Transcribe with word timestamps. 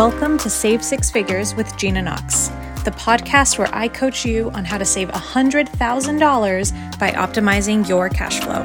Welcome 0.00 0.38
to 0.38 0.48
Save 0.48 0.82
Six 0.82 1.10
Figures 1.10 1.54
with 1.54 1.76
Gina 1.76 2.00
Knox, 2.00 2.48
the 2.84 2.90
podcast 2.92 3.58
where 3.58 3.68
I 3.70 3.86
coach 3.86 4.24
you 4.24 4.50
on 4.52 4.64
how 4.64 4.78
to 4.78 4.84
save 4.86 5.08
$100,000 5.10 6.98
by 6.98 7.10
optimizing 7.10 7.86
your 7.86 8.08
cash 8.08 8.40
flow. 8.40 8.62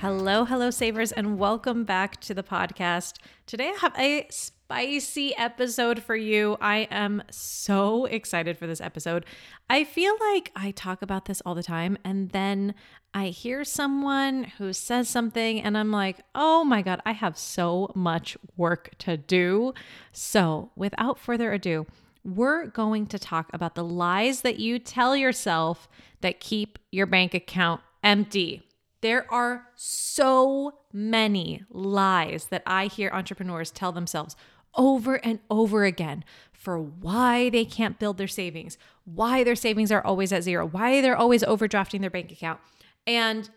Hello, 0.00 0.46
hello, 0.46 0.70
savers, 0.70 1.12
and 1.12 1.38
welcome 1.38 1.84
back 1.84 2.18
to 2.22 2.32
the 2.32 2.42
podcast. 2.42 3.18
Today 3.44 3.74
I 3.76 3.78
have 3.82 3.92
a 3.98 4.26
spicy 4.66 5.32
episode 5.36 6.02
for 6.02 6.16
you. 6.16 6.56
I 6.60 6.88
am 6.90 7.22
so 7.30 8.06
excited 8.06 8.58
for 8.58 8.66
this 8.66 8.80
episode. 8.80 9.24
I 9.70 9.84
feel 9.84 10.12
like 10.32 10.50
I 10.56 10.72
talk 10.72 11.02
about 11.02 11.26
this 11.26 11.40
all 11.46 11.54
the 11.54 11.62
time, 11.62 11.96
and 12.04 12.30
then 12.30 12.74
I 13.14 13.28
hear 13.28 13.62
someone 13.62 14.42
who 14.58 14.72
says 14.72 15.08
something, 15.08 15.62
and 15.62 15.78
I'm 15.78 15.92
like, 15.92 16.18
oh 16.34 16.64
my 16.64 16.82
God, 16.82 17.00
I 17.06 17.12
have 17.12 17.38
so 17.38 17.92
much 17.94 18.36
work 18.56 18.90
to 18.98 19.16
do. 19.16 19.72
So, 20.10 20.72
without 20.74 21.20
further 21.20 21.52
ado, 21.52 21.86
we're 22.24 22.66
going 22.66 23.06
to 23.06 23.20
talk 23.20 23.48
about 23.52 23.76
the 23.76 23.84
lies 23.84 24.40
that 24.40 24.58
you 24.58 24.80
tell 24.80 25.16
yourself 25.16 25.88
that 26.22 26.40
keep 26.40 26.80
your 26.90 27.06
bank 27.06 27.34
account 27.34 27.82
empty. 28.02 28.62
There 29.00 29.32
are 29.32 29.68
so 29.76 30.80
many 30.92 31.62
lies 31.70 32.46
that 32.46 32.64
I 32.66 32.86
hear 32.86 33.10
entrepreneurs 33.12 33.70
tell 33.70 33.92
themselves 33.92 34.34
over 34.76 35.16
and 35.16 35.40
over 35.50 35.84
again 35.84 36.24
for 36.52 36.78
why 36.78 37.48
they 37.50 37.64
can't 37.64 37.98
build 37.98 38.18
their 38.18 38.26
savings, 38.26 38.76
why 39.04 39.44
their 39.44 39.54
savings 39.54 39.92
are 39.92 40.04
always 40.04 40.32
at 40.32 40.42
zero, 40.42 40.66
why 40.66 41.00
they're 41.00 41.16
always 41.16 41.42
overdrafting 41.42 42.00
their 42.00 42.10
bank 42.10 42.32
account. 42.32 42.60
And 43.06 43.48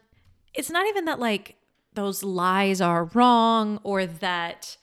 it's 0.53 0.69
not 0.69 0.87
even 0.87 1.05
that 1.05 1.19
like 1.19 1.55
those 1.93 2.23
lies 2.23 2.81
are 2.81 3.05
wrong 3.13 3.79
or 3.83 4.05
that 4.05 4.77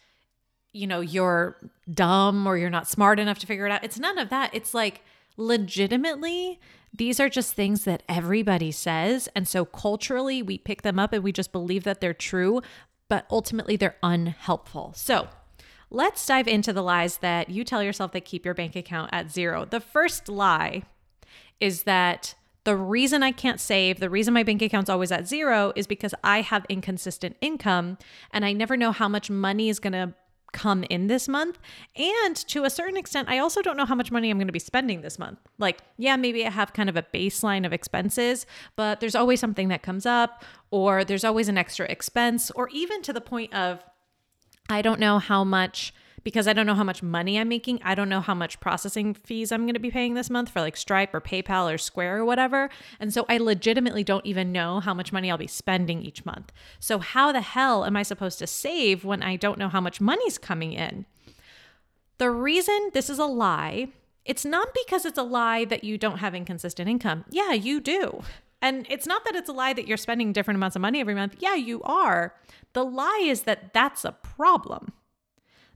you 0.73 0.87
know 0.87 1.01
you're 1.01 1.57
dumb 1.93 2.47
or 2.47 2.57
you're 2.59 2.69
not 2.69 2.89
smart 2.89 3.19
enough 3.19 3.39
to 3.39 3.47
figure 3.47 3.67
it 3.67 3.73
out. 3.73 3.85
It's 3.85 3.99
none 3.99 4.19
of 4.19 4.29
that. 4.31 4.51
It's 4.53 4.75
like 4.75 5.03
legitimately 5.37 6.59
these 6.93 7.21
are 7.21 7.29
just 7.29 7.55
things 7.55 7.85
that 7.85 8.03
everybody 8.09 8.73
says. 8.73 9.29
And 9.35 9.47
so 9.47 9.65
culturally, 9.65 10.43
we 10.43 10.59
pick 10.59 10.83
them 10.83 10.99
up 10.99 11.13
and 11.13 11.23
we 11.23 11.33
just 11.33 11.53
believe 11.53 11.85
that 11.85 12.01
they're 12.01 12.15
true, 12.15 12.63
but 13.09 13.27
ultimately 13.31 13.77
they're 13.77 13.97
unhelpful. 14.03 14.93
So 14.97 15.29
let's 15.97 16.25
dive 16.27 16.47
into 16.47 16.75
the 16.75 16.83
lies 16.83 17.19
that 17.19 17.49
you 17.49 17.65
tell 17.65 17.83
yourself 17.83 18.13
that 18.13 18.27
keep 18.27 18.45
your 18.45 18.53
bank 18.53 18.77
account 18.77 19.09
at 19.13 19.31
zero. 19.31 19.65
The 19.65 19.81
first 19.81 20.29
lie 20.29 20.83
is 21.59 21.85
that 21.85 22.35
the 22.65 22.77
reason 22.77 23.23
I 23.23 23.33
can't 23.33 23.59
save, 23.59 23.99
the 23.99 24.11
reason 24.11 24.35
my 24.35 24.43
bank 24.43 24.61
account's 24.61 24.91
always 24.91 25.11
at 25.11 25.27
zero 25.27 25.73
is 25.75 25.87
because 25.87 26.15
I 26.23 26.43
have 26.43 26.67
inconsistent 26.69 27.37
income 27.41 27.97
and 28.31 28.45
I 28.45 28.53
never 28.53 28.77
know 28.77 28.93
how 28.93 29.09
much 29.09 29.31
money 29.31 29.71
is 29.71 29.79
going 29.79 29.95
to 29.95 30.13
come 30.53 30.85
in 30.85 31.07
this 31.07 31.29
month. 31.29 31.59
And 31.97 32.37
to 32.49 32.65
a 32.65 32.71
certain 32.71 32.97
extent, 32.99 33.29
I 33.31 33.39
also 33.39 33.63
don't 33.63 33.77
know 33.77 33.85
how 33.87 33.95
much 33.95 34.11
money 34.11 34.31
I'm 34.31 34.37
going 34.37 34.49
to 34.49 34.53
be 34.53 34.59
spending 34.59 35.01
this 35.01 35.19
month. 35.19 35.39
Like, 35.59 35.79
yeah, 35.97 36.17
maybe 36.17 36.45
I 36.47 36.51
have 36.51 36.75
kind 36.75 36.91
of 36.91 36.97
a 36.97 37.03
baseline 37.03 37.65
of 37.65 37.73
expenses, 37.73 38.45
but 38.75 39.01
there's 39.01 39.15
always 39.15 39.41
something 39.41 39.69
that 39.69 39.83
comes 39.83 40.05
up, 40.05 40.45
or 40.71 41.05
there's 41.05 41.25
always 41.25 41.49
an 41.49 41.57
extra 41.57 41.87
expense, 41.87 42.51
or 42.51 42.69
even 42.71 43.01
to 43.03 43.13
the 43.13 43.21
point 43.21 43.55
of 43.55 43.83
I 44.69 44.83
don't 44.83 45.01
know 45.01 45.19
how 45.19 45.45
much 45.45 45.93
because 46.27 46.49
I 46.49 46.53
don't 46.53 46.67
know 46.67 46.75
how 46.75 46.83
much 46.83 47.05
money 47.05 47.39
I'm 47.39 47.49
making. 47.49 47.79
I 47.85 47.95
don't 47.95 48.09
know 48.09 48.21
how 48.21 48.35
much 48.35 48.59
processing 48.59 49.15
fees 49.15 49.53
I'm 49.53 49.63
going 49.63 49.75
to 49.75 49.81
be 49.81 49.93
paying 49.93 50.15
this 50.15 50.29
month 50.29 50.49
for 50.49 50.61
like 50.61 50.77
Stripe 50.77 51.15
or 51.15 51.21
PayPal 51.21 51.73
or 51.73 51.79
Square 51.79 52.19
or 52.19 52.25
whatever. 52.25 52.69
And 52.99 53.15
so 53.15 53.25
I 53.29 53.39
legitimately 53.39 54.03
don't 54.03 54.27
even 54.27 54.51
know 54.51 54.81
how 54.81 54.93
much 54.93 55.13
money 55.13 55.31
I'll 55.31 55.39
be 55.39 55.47
spending 55.47 56.03
each 56.03 56.27
month. 56.27 56.51
So, 56.81 56.99
how 56.99 57.31
the 57.31 57.43
hell 57.43 57.85
am 57.85 57.97
I 57.97 58.03
supposed 58.03 58.41
to 58.41 58.47
save 58.49 59.05
when 59.05 59.23
I 59.23 59.37
don't 59.37 59.57
know 59.57 59.69
how 59.69 59.81
much 59.81 60.01
money's 60.01 60.37
coming 60.37 60.73
in? 60.73 61.07
The 62.19 62.31
reason 62.31 62.91
this 62.93 63.09
is 63.09 63.21
a 63.21 63.27
lie, 63.27 63.91
it's 64.25 64.45
not 64.45 64.75
because 64.75 65.05
it's 65.05 65.19
a 65.19 65.23
lie 65.23 65.65
that 65.67 65.85
you 65.85 65.97
don't 65.97 66.19
have 66.19 66.35
inconsistent 66.35 66.89
income. 66.89 67.25
Yeah, 67.31 67.53
you 67.53 67.81
do. 67.81 68.23
And 68.67 68.85
it's 68.91 69.07
not 69.07 69.25
that 69.25 69.37
it's 69.37 69.49
a 69.49 69.53
lie 69.53 69.75
that 69.75 69.87
you're 69.87 69.97
spending 69.97 70.33
different 70.33 70.57
amounts 70.57 70.75
of 70.75 70.83
money 70.83 70.99
every 70.99 71.15
month. 71.15 71.37
Yeah, 71.39 71.55
you 71.55 71.81
are. 71.85 72.35
The 72.73 72.85
lie 72.85 73.25
is 73.25 73.43
that 73.43 73.73
that's 73.73 74.05
a 74.05 74.11
problem. 74.11 74.93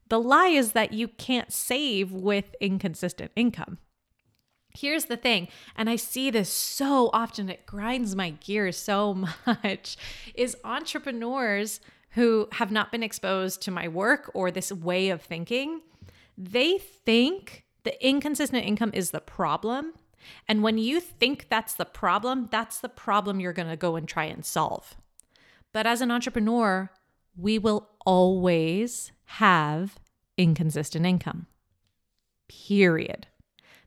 The 0.08 0.18
lie 0.18 0.48
is 0.48 0.72
that 0.72 0.92
you 0.92 1.06
can't 1.06 1.52
save 1.52 2.10
with 2.10 2.56
inconsistent 2.60 3.30
income. 3.36 3.78
Here's 4.76 5.04
the 5.04 5.16
thing, 5.16 5.46
and 5.76 5.88
I 5.88 5.94
see 5.94 6.30
this 6.30 6.48
so 6.48 7.10
often, 7.12 7.48
it 7.48 7.64
grinds 7.64 8.16
my 8.16 8.30
gears 8.30 8.76
so 8.76 9.14
much, 9.46 9.96
is 10.34 10.56
entrepreneurs 10.64 11.80
who 12.10 12.48
have 12.54 12.72
not 12.72 12.90
been 12.90 13.04
exposed 13.04 13.62
to 13.62 13.70
my 13.70 13.86
work 13.86 14.32
or 14.34 14.50
this 14.50 14.72
way 14.72 15.10
of 15.10 15.22
thinking, 15.22 15.80
they 16.36 16.78
think 16.78 17.66
the 17.84 18.04
inconsistent 18.04 18.64
income 18.64 18.90
is 18.94 19.12
the 19.12 19.20
problem. 19.20 19.92
And 20.48 20.62
when 20.62 20.78
you 20.78 21.00
think 21.00 21.46
that's 21.48 21.74
the 21.74 21.84
problem, 21.84 22.48
that's 22.50 22.78
the 22.78 22.88
problem 22.88 23.40
you're 23.40 23.52
going 23.52 23.68
to 23.68 23.76
go 23.76 23.96
and 23.96 24.06
try 24.06 24.24
and 24.24 24.44
solve. 24.44 24.96
But 25.72 25.86
as 25.86 26.00
an 26.00 26.10
entrepreneur, 26.10 26.90
we 27.36 27.58
will 27.58 27.88
always 28.04 29.12
have 29.24 29.98
inconsistent 30.36 31.06
income. 31.06 31.46
Period. 32.48 33.28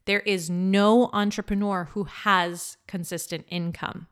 There 0.05 0.21
is 0.21 0.49
no 0.49 1.09
entrepreneur 1.13 1.89
who 1.91 2.05
has 2.05 2.77
consistent 2.87 3.45
income. 3.49 4.07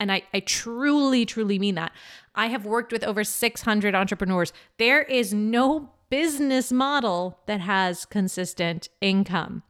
And 0.00 0.12
I, 0.12 0.22
I 0.32 0.40
truly, 0.40 1.26
truly 1.26 1.58
mean 1.58 1.74
that. 1.74 1.92
I 2.34 2.46
have 2.46 2.64
worked 2.64 2.92
with 2.92 3.02
over 3.02 3.24
600 3.24 3.94
entrepreneurs. 3.94 4.52
There 4.78 5.02
is 5.02 5.34
no 5.34 5.90
business 6.08 6.72
model 6.72 7.40
that 7.46 7.60
has 7.60 8.04
consistent 8.04 8.88
income. 9.00 9.62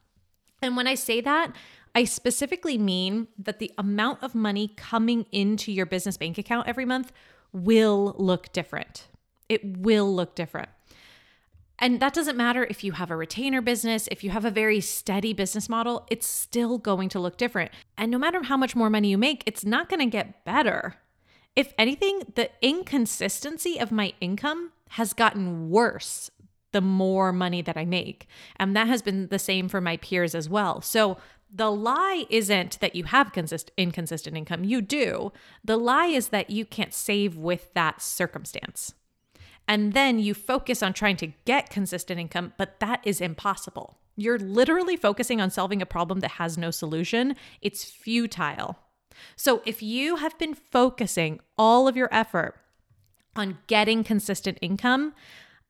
And 0.62 0.76
when 0.76 0.86
I 0.86 0.94
say 0.94 1.20
that, 1.20 1.52
I 1.94 2.04
specifically 2.04 2.78
mean 2.78 3.28
that 3.38 3.58
the 3.58 3.72
amount 3.78 4.22
of 4.22 4.34
money 4.34 4.72
coming 4.76 5.26
into 5.32 5.72
your 5.72 5.86
business 5.86 6.16
bank 6.16 6.38
account 6.38 6.68
every 6.68 6.84
month 6.84 7.12
will 7.52 8.14
look 8.18 8.52
different. 8.52 9.08
It 9.48 9.78
will 9.78 10.14
look 10.14 10.34
different. 10.34 10.68
And 11.78 12.00
that 12.00 12.12
doesn't 12.12 12.36
matter 12.36 12.66
if 12.68 12.82
you 12.82 12.92
have 12.92 13.10
a 13.10 13.16
retainer 13.16 13.60
business, 13.60 14.08
if 14.10 14.24
you 14.24 14.30
have 14.30 14.44
a 14.44 14.50
very 14.50 14.80
steady 14.80 15.32
business 15.32 15.68
model, 15.68 16.06
it's 16.10 16.26
still 16.26 16.76
going 16.76 17.08
to 17.10 17.20
look 17.20 17.36
different. 17.36 17.70
And 17.96 18.10
no 18.10 18.18
matter 18.18 18.42
how 18.42 18.56
much 18.56 18.74
more 18.74 18.90
money 18.90 19.10
you 19.10 19.18
make, 19.18 19.44
it's 19.46 19.64
not 19.64 19.88
going 19.88 20.00
to 20.00 20.06
get 20.06 20.44
better. 20.44 20.96
If 21.54 21.72
anything, 21.78 22.22
the 22.34 22.50
inconsistency 22.62 23.78
of 23.78 23.92
my 23.92 24.12
income 24.20 24.72
has 24.90 25.12
gotten 25.12 25.70
worse 25.70 26.30
the 26.72 26.80
more 26.80 27.32
money 27.32 27.62
that 27.62 27.76
I 27.76 27.84
make. 27.84 28.26
And 28.56 28.76
that 28.76 28.88
has 28.88 29.02
been 29.02 29.28
the 29.28 29.38
same 29.38 29.68
for 29.68 29.80
my 29.80 29.96
peers 29.96 30.34
as 30.34 30.48
well. 30.48 30.80
So 30.80 31.16
the 31.52 31.70
lie 31.70 32.26
isn't 32.28 32.78
that 32.80 32.94
you 32.94 33.04
have 33.04 33.32
consist- 33.32 33.70
inconsistent 33.76 34.36
income. 34.36 34.64
You 34.64 34.82
do. 34.82 35.32
The 35.64 35.78
lie 35.78 36.06
is 36.06 36.28
that 36.28 36.50
you 36.50 36.64
can't 36.64 36.92
save 36.92 37.36
with 37.36 37.72
that 37.74 38.02
circumstance. 38.02 38.92
And 39.66 39.92
then 39.92 40.18
you 40.18 40.34
focus 40.34 40.82
on 40.82 40.92
trying 40.92 41.16
to 41.18 41.32
get 41.44 41.70
consistent 41.70 42.18
income, 42.18 42.54
but 42.56 42.80
that 42.80 43.00
is 43.04 43.20
impossible. 43.20 43.98
You're 44.16 44.38
literally 44.38 44.96
focusing 44.96 45.40
on 45.40 45.50
solving 45.50 45.80
a 45.80 45.86
problem 45.86 46.20
that 46.20 46.32
has 46.32 46.58
no 46.58 46.70
solution. 46.70 47.36
It's 47.60 47.84
futile. 47.84 48.78
So 49.36 49.62
if 49.64 49.82
you 49.82 50.16
have 50.16 50.38
been 50.38 50.54
focusing 50.54 51.40
all 51.56 51.86
of 51.86 51.96
your 51.96 52.08
effort 52.12 52.56
on 53.36 53.58
getting 53.66 54.04
consistent 54.04 54.58
income, 54.60 55.14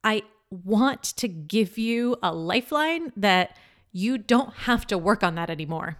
I 0.03 0.23
want 0.51 1.03
to 1.03 1.29
give 1.29 1.79
you 1.79 2.17
a 2.23 2.33
lifeline 2.33 3.13
that 3.17 3.57
you 3.93 4.19
don't 4.19 4.55
have 4.55 4.87
to 4.87 4.99
work 4.99 5.23
on 5.23 5.35
that 5.35 5.51
anymore. 5.51 5.99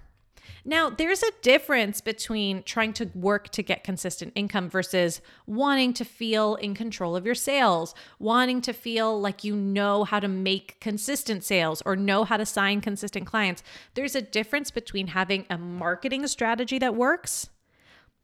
Now, 0.65 0.91
there's 0.91 1.23
a 1.23 1.31
difference 1.41 2.01
between 2.01 2.63
trying 2.63 2.93
to 2.95 3.11
work 3.15 3.49
to 3.51 3.63
get 3.63 3.85
consistent 3.85 4.33
income 4.35 4.69
versus 4.69 5.21
wanting 5.47 5.95
to 5.95 6.05
feel 6.05 6.57
in 6.57 6.75
control 6.75 7.17
of 7.17 7.25
your 7.25 7.35
sales, 7.35 7.95
wanting 8.19 8.61
to 8.63 8.73
feel 8.73 9.19
like 9.19 9.45
you 9.45 9.57
know 9.57 10.05
how 10.05 10.21
to 10.21 10.29
make 10.29 10.79
consistent 10.81 11.45
sales 11.45 11.83
or 11.87 11.97
know 11.97 12.25
how 12.25 12.37
to 12.37 12.45
sign 12.45 12.81
consistent 12.81 13.27
clients. 13.27 13.63
There's 13.95 14.15
a 14.15 14.23
difference 14.23 14.71
between 14.71 15.09
having 15.09 15.47
a 15.49 15.57
marketing 15.57 16.27
strategy 16.27 16.79
that 16.79 16.95
works 16.95 17.49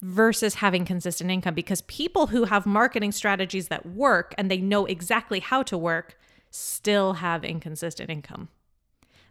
versus 0.03 0.57
having 0.57 0.85
consistent 0.85 1.31
income 1.31 1.55
because 1.55 1.81
people 1.83 2.27
who 2.27 2.45
have 2.45 2.67
marketing 2.67 3.13
strategies 3.13 3.69
that 3.69 3.87
work 3.87 4.35
and 4.37 4.51
they 4.51 4.59
know 4.59 4.85
exactly 4.85 5.41
how 5.41 5.63
to 5.63 5.79
work 5.79 6.19
still 6.55 7.15
have 7.15 7.45
inconsistent 7.45 8.11
income. 8.11 8.49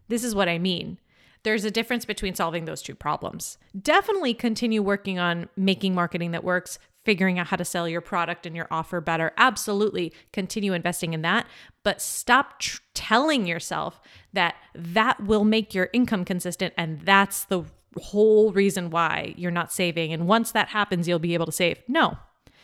This 0.07 0.23
is 0.23 0.35
what 0.35 0.49
I 0.49 0.57
mean. 0.57 0.99
There's 1.43 1.65
a 1.65 1.71
difference 1.71 2.05
between 2.05 2.35
solving 2.35 2.65
those 2.65 2.81
two 2.81 2.95
problems. 2.95 3.57
Definitely 3.79 4.33
continue 4.33 4.81
working 4.81 5.19
on 5.19 5.49
making 5.57 5.93
marketing 5.93 6.31
that 6.31 6.43
works, 6.43 6.79
figuring 7.03 7.37
out 7.37 7.47
how 7.47 7.57
to 7.57 7.65
sell 7.65 7.87
your 7.87 8.01
product 8.01 8.45
and 8.45 8.55
your 8.55 8.67
offer 8.71 9.01
better. 9.01 9.31
Absolutely 9.37 10.13
continue 10.31 10.73
investing 10.73 11.13
in 11.13 11.21
that, 11.21 11.47
but 11.83 12.01
stop 12.01 12.59
tr- 12.59 12.79
telling 12.93 13.45
yourself 13.45 13.99
that 14.31 14.55
that 14.73 15.21
will 15.23 15.43
make 15.43 15.73
your 15.73 15.89
income 15.91 16.23
consistent 16.23 16.73
and 16.77 17.01
that's 17.01 17.45
the 17.45 17.63
whole 18.01 18.51
reason 18.53 18.89
why 18.89 19.33
you're 19.37 19.51
not 19.51 19.71
saving. 19.71 20.13
And 20.13 20.27
once 20.27 20.51
that 20.51 20.69
happens, 20.69 21.07
you'll 21.07 21.19
be 21.19 21.33
able 21.33 21.45
to 21.45 21.51
save. 21.51 21.81
No, 21.87 22.17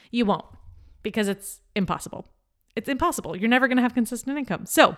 you 0.09 0.25
won't 0.25 0.45
because 1.03 1.27
it's 1.27 1.59
impossible. 1.75 2.25
It's 2.79 2.87
impossible. 2.87 3.35
You're 3.35 3.49
never 3.49 3.67
going 3.67 3.75
to 3.75 3.81
have 3.81 3.93
consistent 3.93 4.37
income. 4.37 4.65
So 4.65 4.95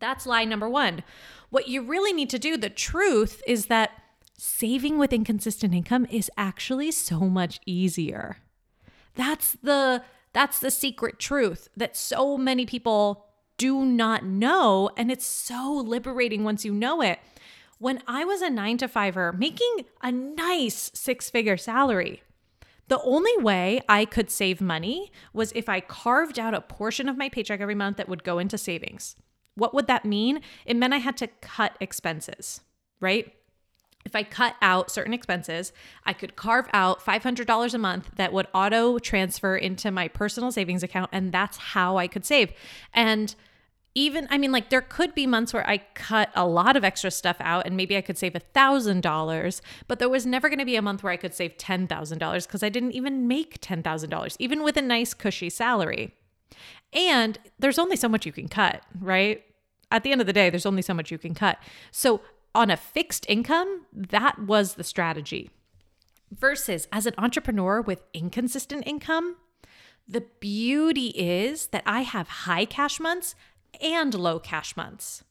that's 0.00 0.26
lie 0.26 0.44
number 0.44 0.68
one. 0.68 1.04
What 1.50 1.68
you 1.68 1.82
really 1.82 2.12
need 2.12 2.28
to 2.30 2.38
do, 2.38 2.56
the 2.56 2.68
truth 2.68 3.40
is 3.46 3.66
that 3.66 3.92
saving 4.36 4.98
with 4.98 5.12
inconsistent 5.12 5.72
income 5.72 6.08
is 6.10 6.28
actually 6.36 6.90
so 6.90 7.20
much 7.20 7.60
easier. 7.64 8.38
That's 9.14 9.52
the 9.62 10.02
that's 10.32 10.58
the 10.58 10.72
secret 10.72 11.20
truth 11.20 11.68
that 11.76 11.96
so 11.96 12.36
many 12.36 12.66
people 12.66 13.26
do 13.56 13.84
not 13.86 14.24
know 14.24 14.90
and 14.96 15.12
it's 15.12 15.24
so 15.24 15.72
liberating 15.86 16.42
once 16.42 16.64
you 16.64 16.74
know 16.74 17.02
it. 17.02 17.20
When 17.78 18.02
I 18.08 18.24
was 18.24 18.42
a 18.42 18.50
9 18.50 18.78
to 18.78 18.88
5er 18.88 19.38
making 19.38 19.84
a 20.02 20.10
nice 20.10 20.90
six-figure 20.92 21.56
salary, 21.56 22.22
the 22.88 23.00
only 23.02 23.36
way 23.38 23.80
I 23.88 24.04
could 24.04 24.30
save 24.30 24.60
money 24.60 25.10
was 25.32 25.52
if 25.54 25.68
I 25.68 25.80
carved 25.80 26.38
out 26.38 26.54
a 26.54 26.60
portion 26.60 27.08
of 27.08 27.16
my 27.16 27.28
paycheck 27.28 27.60
every 27.60 27.74
month 27.74 27.96
that 27.96 28.08
would 28.08 28.24
go 28.24 28.38
into 28.38 28.58
savings. 28.58 29.16
What 29.54 29.74
would 29.74 29.86
that 29.86 30.04
mean? 30.04 30.40
It 30.64 30.76
meant 30.76 30.94
I 30.94 30.98
had 30.98 31.16
to 31.18 31.28
cut 31.40 31.76
expenses, 31.80 32.60
right? 33.00 33.32
If 34.04 34.14
I 34.14 34.22
cut 34.22 34.54
out 34.62 34.90
certain 34.90 35.12
expenses, 35.12 35.72
I 36.04 36.12
could 36.12 36.36
carve 36.36 36.68
out 36.72 37.04
$500 37.04 37.74
a 37.74 37.78
month 37.78 38.10
that 38.16 38.32
would 38.32 38.46
auto 38.54 39.00
transfer 39.00 39.56
into 39.56 39.90
my 39.90 40.06
personal 40.06 40.52
savings 40.52 40.84
account. 40.84 41.10
And 41.12 41.32
that's 41.32 41.56
how 41.56 41.96
I 41.96 42.06
could 42.06 42.24
save. 42.24 42.52
And 42.94 43.34
even, 43.96 44.28
I 44.30 44.36
mean, 44.36 44.52
like 44.52 44.68
there 44.68 44.82
could 44.82 45.14
be 45.14 45.26
months 45.26 45.54
where 45.54 45.66
I 45.66 45.78
cut 45.94 46.30
a 46.34 46.46
lot 46.46 46.76
of 46.76 46.84
extra 46.84 47.10
stuff 47.10 47.38
out 47.40 47.66
and 47.66 47.78
maybe 47.78 47.96
I 47.96 48.02
could 48.02 48.18
save 48.18 48.36
a 48.36 48.40
$1,000, 48.40 49.60
but 49.88 49.98
there 49.98 50.08
was 50.10 50.26
never 50.26 50.50
going 50.50 50.58
to 50.58 50.66
be 50.66 50.76
a 50.76 50.82
month 50.82 51.02
where 51.02 51.14
I 51.14 51.16
could 51.16 51.32
save 51.32 51.56
$10,000 51.56 52.46
because 52.46 52.62
I 52.62 52.68
didn't 52.68 52.92
even 52.92 53.26
make 53.26 53.58
$10,000, 53.62 54.36
even 54.38 54.62
with 54.62 54.76
a 54.76 54.82
nice, 54.82 55.14
cushy 55.14 55.48
salary. 55.48 56.14
And 56.92 57.38
there's 57.58 57.78
only 57.78 57.96
so 57.96 58.06
much 58.06 58.26
you 58.26 58.32
can 58.32 58.48
cut, 58.48 58.82
right? 59.00 59.42
At 59.90 60.02
the 60.02 60.12
end 60.12 60.20
of 60.20 60.26
the 60.26 60.32
day, 60.34 60.50
there's 60.50 60.66
only 60.66 60.82
so 60.82 60.92
much 60.92 61.10
you 61.10 61.16
can 61.16 61.34
cut. 61.34 61.58
So 61.90 62.20
on 62.54 62.70
a 62.70 62.76
fixed 62.76 63.24
income, 63.30 63.86
that 63.94 64.40
was 64.40 64.74
the 64.74 64.84
strategy. 64.84 65.50
Versus 66.30 66.86
as 66.92 67.06
an 67.06 67.14
entrepreneur 67.16 67.80
with 67.80 68.02
inconsistent 68.12 68.86
income, 68.86 69.36
the 70.06 70.26
beauty 70.38 71.08
is 71.16 71.68
that 71.68 71.82
I 71.86 72.02
have 72.02 72.28
high 72.28 72.66
cash 72.66 73.00
months 73.00 73.34
and 73.80 74.14
low 74.14 74.38
cash 74.38 74.76
months. 74.76 75.24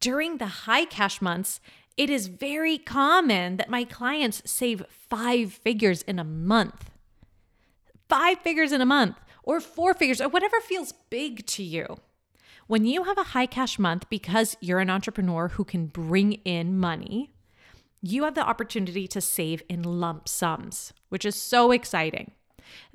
During 0.00 0.38
the 0.38 0.46
high 0.46 0.84
cash 0.84 1.22
months, 1.22 1.60
it 1.96 2.10
is 2.10 2.26
very 2.26 2.78
common 2.78 3.56
that 3.58 3.68
my 3.70 3.84
clients 3.84 4.42
save 4.44 4.84
five 4.88 5.52
figures 5.52 6.02
in 6.02 6.18
a 6.18 6.24
month. 6.24 6.90
Five 8.08 8.38
figures 8.38 8.72
in 8.72 8.80
a 8.80 8.86
month, 8.86 9.16
or 9.42 9.60
four 9.60 9.94
figures, 9.94 10.20
or 10.20 10.28
whatever 10.28 10.60
feels 10.60 10.92
big 11.10 11.46
to 11.46 11.62
you. 11.62 11.98
When 12.66 12.84
you 12.84 13.04
have 13.04 13.18
a 13.18 13.24
high 13.34 13.46
cash 13.46 13.78
month 13.78 14.08
because 14.08 14.56
you're 14.60 14.78
an 14.78 14.90
entrepreneur 14.90 15.48
who 15.48 15.64
can 15.64 15.86
bring 15.86 16.32
in 16.44 16.78
money, 16.78 17.32
you 18.00 18.24
have 18.24 18.34
the 18.34 18.46
opportunity 18.46 19.06
to 19.08 19.20
save 19.20 19.62
in 19.68 19.82
lump 19.82 20.28
sums, 20.28 20.92
which 21.08 21.24
is 21.24 21.36
so 21.36 21.70
exciting. 21.70 22.32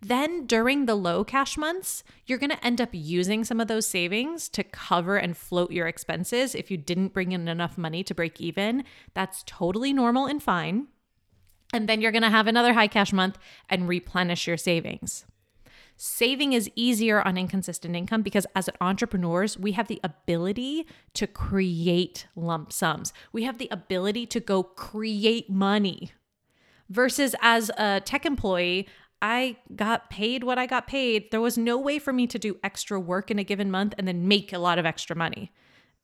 Then 0.02 0.46
during 0.46 0.86
the 0.86 0.96
low 0.96 1.24
cash 1.24 1.58
months, 1.58 2.04
you're 2.26 2.38
going 2.38 2.52
to 2.52 2.66
end 2.66 2.82
up 2.82 2.90
using 2.92 3.44
some 3.44 3.60
of 3.60 3.68
those 3.68 3.88
savings 3.88 4.50
to 4.50 4.64
cover 4.64 5.18
and 5.18 5.36
float 5.36 5.72
your 5.72 5.88
expenses 5.88 6.56
if 6.56 6.70
you 6.72 6.78
didn't 6.78 7.14
bring 7.14 7.32
in 7.32 7.48
enough 7.48 7.78
money 7.78 8.04
to 8.04 8.16
break 8.16 8.40
even. 8.42 8.84
That's 9.14 9.44
totally 9.46 9.94
normal 9.94 10.26
and 10.26 10.42
fine. 10.42 10.88
And 11.74 11.90
then 11.90 12.02
you're 12.02 12.12
going 12.12 12.22
to 12.22 12.30
have 12.30 12.48
another 12.48 12.74
high 12.74 12.88
cash 12.88 13.12
month 13.12 13.38
and 13.70 13.88
replenish 13.88 14.48
your 14.48 14.58
savings. 14.58 15.26
Saving 16.00 16.54
is 16.54 16.70
easier 16.76 17.22
on 17.24 17.40
inconsistent 17.40 17.96
income 17.96 18.22
because 18.22 18.46
as 18.56 18.70
entrepreneurs, 18.80 19.58
we 19.58 19.72
have 19.72 19.88
the 19.88 20.00
ability 20.04 20.86
to 21.16 21.26
create 21.26 22.28
lump 22.36 22.72
sums. 22.72 23.12
We 23.34 23.44
have 23.44 23.58
the 23.58 23.68
ability 23.72 24.28
to 24.28 24.40
go 24.40 24.62
create 24.62 25.50
money. 25.50 26.12
Versus 26.88 27.36
as 27.42 27.70
a 27.78 28.00
tech 28.00 28.28
employee, 28.28 28.88
I 29.22 29.58
got 29.76 30.10
paid 30.10 30.44
what 30.44 30.58
I 30.58 30.66
got 30.66 30.88
paid. 30.88 31.32
There 31.32 31.42
was 31.42 31.58
no 31.58 31.78
way 31.78 32.00
for 32.00 32.14
me 32.14 32.28
to 32.28 32.38
do 32.38 32.58
extra 32.64 33.00
work 33.00 33.32
in 33.32 33.40
a 33.40 33.44
given 33.44 33.72
month 33.72 33.94
and 33.98 34.08
then 34.08 34.28
make 34.28 34.54
a 34.54 34.60
lot 34.60 34.78
of 34.78 34.86
extra 34.86 35.16
money. 35.16 35.52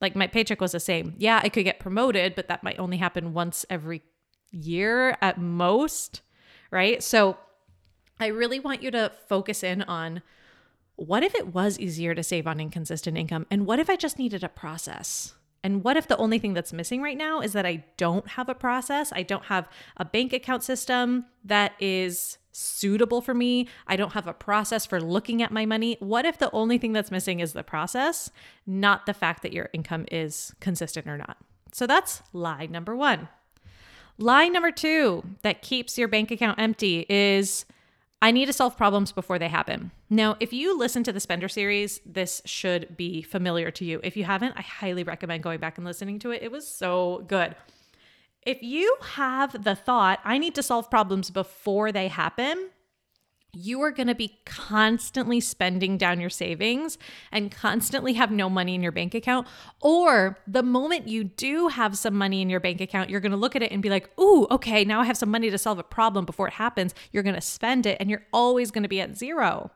Like 0.02 0.16
my 0.16 0.28
paycheck 0.28 0.60
was 0.60 0.72
the 0.72 0.80
same. 0.80 1.14
Yeah, 1.18 1.40
I 1.44 1.50
could 1.50 1.64
get 1.64 1.80
promoted, 1.80 2.36
but 2.36 2.48
that 2.48 2.64
might 2.64 2.80
only 2.80 2.98
happen 2.98 3.34
once 3.34 3.66
every 3.70 4.02
year 4.52 5.18
at 5.22 5.38
most, 5.40 6.22
right? 6.72 7.02
So 7.02 7.38
I 8.20 8.28
really 8.28 8.60
want 8.60 8.84
you 8.84 8.92
to 8.92 9.12
focus 9.28 9.64
in 9.64 9.84
on 9.84 10.22
what 10.96 11.24
if 11.24 11.34
it 11.36 11.54
was 11.54 11.80
easier 11.80 12.14
to 12.14 12.24
save 12.24 12.48
on 12.48 12.60
inconsistent 12.60 13.18
income? 13.18 13.48
And 13.50 13.66
what 13.66 13.80
if 13.80 13.90
I 13.90 13.96
just 13.96 14.20
needed 14.20 14.44
a 14.44 14.50
process? 14.50 15.34
And 15.64 15.84
what 15.84 15.96
if 15.96 16.08
the 16.08 16.18
only 16.18 16.40
thing 16.40 16.54
that's 16.54 16.74
missing 16.74 17.02
right 17.02 17.18
now 17.18 17.40
is 17.40 17.54
that 17.54 17.66
I 17.66 17.86
don't 17.98 18.28
have 18.30 18.50
a 18.50 18.56
process? 18.56 19.14
I 19.14 19.24
don't 19.24 19.46
have 19.46 19.70
a 19.96 20.04
bank 20.04 20.34
account 20.34 20.64
system 20.64 21.26
that 21.46 21.74
is 21.80 22.38
suitable 22.52 23.22
for 23.22 23.34
me. 23.34 23.68
I 23.88 23.96
don't 23.96 24.14
have 24.14 24.28
a 24.28 24.34
process 24.34 24.86
for 24.86 25.02
looking 25.02 25.42
at 25.42 25.52
my 25.52 25.66
money. 25.66 25.98
What 26.00 26.26
if 26.26 26.38
the 26.38 26.52
only 26.52 26.78
thing 26.78 26.92
that's 26.92 27.12
missing 27.12 27.40
is 27.40 27.54
the 27.54 27.64
process, 27.64 28.30
not 28.68 29.06
the 29.06 29.14
fact 29.14 29.42
that 29.42 29.54
your 29.54 29.70
income 29.74 30.06
is 30.12 30.54
consistent 30.60 31.08
or 31.08 31.18
not? 31.18 31.38
So 31.72 31.88
that's 31.88 32.22
lie 32.34 32.68
number 32.68 32.96
one. 32.96 33.30
Lie 34.20 34.50
number 34.50 34.70
two 34.70 35.24
that 35.42 35.62
keeps 35.62 35.98
your 35.98 36.08
bank 36.08 36.30
account 36.30 36.60
empty 36.60 37.06
is 37.10 37.66
I 38.24 38.32
need 38.32 38.46
to 38.46 38.54
solve 38.54 38.78
problems 38.78 39.12
before 39.12 39.38
they 39.38 39.50
happen. 39.50 39.92
Now, 40.10 40.38
if 40.40 40.54
you 40.54 40.80
listen 40.80 41.04
to 41.04 41.12
the 41.12 41.20
Spender 41.20 41.50
series, 41.50 42.00
this 42.06 42.42
should 42.46 42.96
be 42.96 43.22
familiar 43.22 43.70
to 43.72 43.84
you. 43.84 44.00
If 44.02 44.16
you 44.16 44.24
haven't, 44.24 44.54
I 44.56 44.62
highly 44.62 45.04
recommend 45.04 45.44
going 45.44 45.60
back 45.60 45.78
and 45.78 45.86
listening 45.86 46.20
to 46.20 46.32
it. 46.32 46.42
It 46.42 46.50
was 46.50 46.66
so 46.66 47.26
good. 47.28 47.54
If 48.44 48.64
you 48.64 48.96
have 49.02 49.66
the 49.66 49.76
thought, 49.76 50.22
I 50.24 50.38
need 50.38 50.56
to 50.56 50.64
solve 50.64 50.90
problems 50.90 51.32
before 51.32 51.92
they 51.92 52.08
happen, 52.08 52.70
you 53.54 53.82
are 53.82 53.92
going 53.92 54.08
to 54.08 54.16
be 54.16 54.40
constantly 54.46 55.40
spending 55.40 55.98
down 55.98 56.20
your 56.20 56.30
savings 56.30 56.98
and 57.32 57.52
constantly 57.52 58.14
have 58.14 58.32
no 58.32 58.50
money 58.50 58.74
in 58.74 58.82
your 58.82 58.92
bank 58.92 59.14
account. 59.14 59.48
Or 59.80 60.40
the 60.48 60.64
moment 60.64 61.08
you 61.08 61.24
do 61.24 61.68
have 61.68 61.98
some 61.98 62.16
money 62.16 62.42
in 62.42 62.50
your 62.50 62.60
bank 62.60 62.82
account, 62.82 63.12
you're 63.12 63.20
going 63.20 63.32
to 63.32 63.38
look 63.38 63.56
at 63.56 63.62
it 63.62 63.72
and 63.72 63.82
be 63.82 63.92
like, 63.92 64.10
ooh, 64.20 64.48
okay, 64.50 64.84
now 64.84 65.02
I 65.02 65.06
have 65.06 65.18
some 65.18 65.30
money 65.30 65.52
to 65.52 65.58
solve 65.58 65.78
a 65.78 65.84
problem 65.84 66.26
before 66.26 66.48
it 66.48 66.56
happens. 66.56 66.96
You're 67.12 67.24
going 67.24 67.36
to 67.36 67.42
spend 67.42 67.86
it 67.86 67.98
and 68.00 68.10
you're 68.10 68.26
always 68.34 68.72
going 68.72 68.84
to 68.84 68.90
be 68.90 69.00
at 69.02 69.16
zero. 69.16 69.70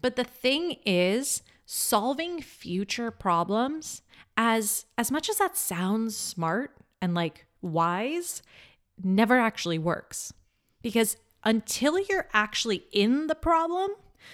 But 0.00 0.16
the 0.16 0.24
thing 0.24 0.76
is, 0.86 1.42
solving 1.66 2.40
future 2.40 3.10
problems, 3.10 4.02
as, 4.36 4.86
as 4.96 5.10
much 5.10 5.28
as 5.28 5.38
that 5.38 5.56
sounds 5.56 6.16
smart 6.16 6.76
and 7.00 7.14
like 7.14 7.46
wise, 7.60 8.42
never 9.02 9.38
actually 9.38 9.78
works. 9.78 10.32
Because 10.82 11.16
until 11.44 11.98
you're 11.98 12.28
actually 12.32 12.84
in 12.92 13.26
the 13.26 13.34
problem, 13.34 13.90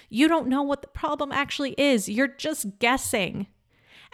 you 0.09 0.29
don't 0.29 0.49
know 0.49 0.63
what 0.63 0.83
the 0.83 0.89
problem 0.89 1.33
actually 1.33 1.73
is. 1.79 2.09
You're 2.09 2.29
just 2.29 2.79
guessing. 2.79 3.47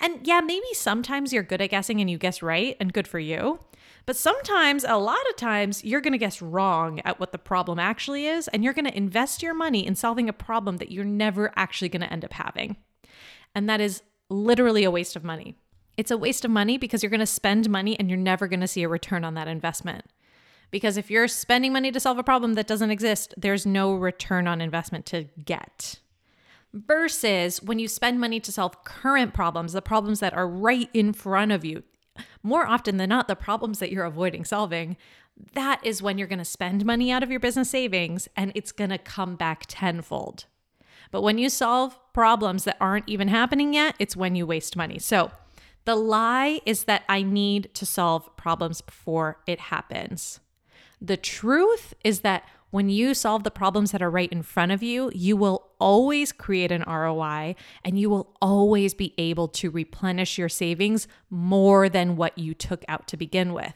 And 0.00 0.26
yeah, 0.26 0.40
maybe 0.40 0.66
sometimes 0.72 1.32
you're 1.32 1.42
good 1.42 1.60
at 1.60 1.70
guessing 1.70 2.00
and 2.00 2.10
you 2.10 2.18
guess 2.18 2.42
right, 2.42 2.76
and 2.80 2.92
good 2.92 3.06
for 3.06 3.18
you. 3.18 3.60
But 4.06 4.16
sometimes, 4.16 4.84
a 4.84 4.96
lot 4.96 5.26
of 5.30 5.36
times, 5.36 5.82
you're 5.82 6.00
going 6.00 6.12
to 6.12 6.18
guess 6.18 6.42
wrong 6.42 7.00
at 7.00 7.18
what 7.18 7.32
the 7.32 7.38
problem 7.38 7.78
actually 7.78 8.26
is, 8.26 8.48
and 8.48 8.62
you're 8.62 8.74
going 8.74 8.84
to 8.84 8.96
invest 8.96 9.42
your 9.42 9.54
money 9.54 9.86
in 9.86 9.94
solving 9.94 10.28
a 10.28 10.34
problem 10.34 10.76
that 10.76 10.90
you're 10.90 11.04
never 11.04 11.52
actually 11.56 11.88
going 11.88 12.02
to 12.02 12.12
end 12.12 12.24
up 12.24 12.34
having. 12.34 12.76
And 13.54 13.68
that 13.68 13.80
is 13.80 14.02
literally 14.28 14.84
a 14.84 14.90
waste 14.90 15.16
of 15.16 15.24
money. 15.24 15.56
It's 15.96 16.10
a 16.10 16.18
waste 16.18 16.44
of 16.44 16.50
money 16.50 16.76
because 16.76 17.02
you're 17.02 17.10
going 17.10 17.20
to 17.20 17.26
spend 17.26 17.70
money 17.70 17.98
and 17.98 18.10
you're 18.10 18.18
never 18.18 18.48
going 18.48 18.60
to 18.60 18.68
see 18.68 18.82
a 18.82 18.88
return 18.88 19.24
on 19.24 19.34
that 19.34 19.48
investment. 19.48 20.04
Because 20.74 20.96
if 20.96 21.08
you're 21.08 21.28
spending 21.28 21.72
money 21.72 21.92
to 21.92 22.00
solve 22.00 22.18
a 22.18 22.24
problem 22.24 22.54
that 22.54 22.66
doesn't 22.66 22.90
exist, 22.90 23.32
there's 23.36 23.64
no 23.64 23.94
return 23.94 24.48
on 24.48 24.60
investment 24.60 25.06
to 25.06 25.28
get. 25.44 26.00
Versus 26.72 27.62
when 27.62 27.78
you 27.78 27.86
spend 27.86 28.18
money 28.18 28.40
to 28.40 28.50
solve 28.50 28.82
current 28.82 29.32
problems, 29.34 29.72
the 29.72 29.80
problems 29.80 30.18
that 30.18 30.34
are 30.34 30.48
right 30.48 30.90
in 30.92 31.12
front 31.12 31.52
of 31.52 31.64
you, 31.64 31.84
more 32.42 32.66
often 32.66 32.96
than 32.96 33.10
not, 33.10 33.28
the 33.28 33.36
problems 33.36 33.78
that 33.78 33.92
you're 33.92 34.04
avoiding 34.04 34.44
solving, 34.44 34.96
that 35.52 35.78
is 35.86 36.02
when 36.02 36.18
you're 36.18 36.26
going 36.26 36.40
to 36.40 36.44
spend 36.44 36.84
money 36.84 37.12
out 37.12 37.22
of 37.22 37.30
your 37.30 37.38
business 37.38 37.70
savings 37.70 38.26
and 38.36 38.50
it's 38.56 38.72
going 38.72 38.90
to 38.90 38.98
come 38.98 39.36
back 39.36 39.66
tenfold. 39.68 40.46
But 41.12 41.22
when 41.22 41.38
you 41.38 41.50
solve 41.50 41.96
problems 42.12 42.64
that 42.64 42.78
aren't 42.80 43.08
even 43.08 43.28
happening 43.28 43.74
yet, 43.74 43.94
it's 44.00 44.16
when 44.16 44.34
you 44.34 44.44
waste 44.44 44.76
money. 44.76 44.98
So 44.98 45.30
the 45.84 45.94
lie 45.94 46.58
is 46.66 46.82
that 46.82 47.04
I 47.08 47.22
need 47.22 47.72
to 47.74 47.86
solve 47.86 48.36
problems 48.36 48.80
before 48.80 49.38
it 49.46 49.60
happens. 49.60 50.40
The 51.04 51.18
truth 51.18 51.92
is 52.02 52.20
that 52.20 52.48
when 52.70 52.88
you 52.88 53.12
solve 53.12 53.44
the 53.44 53.50
problems 53.50 53.92
that 53.92 54.00
are 54.00 54.10
right 54.10 54.32
in 54.32 54.42
front 54.42 54.72
of 54.72 54.82
you, 54.82 55.10
you 55.14 55.36
will 55.36 55.68
always 55.78 56.32
create 56.32 56.72
an 56.72 56.82
ROI 56.88 57.56
and 57.84 57.98
you 57.98 58.08
will 58.08 58.34
always 58.40 58.94
be 58.94 59.12
able 59.18 59.46
to 59.48 59.70
replenish 59.70 60.38
your 60.38 60.48
savings 60.48 61.06
more 61.28 61.90
than 61.90 62.16
what 62.16 62.38
you 62.38 62.54
took 62.54 62.86
out 62.88 63.06
to 63.08 63.18
begin 63.18 63.52
with. 63.52 63.74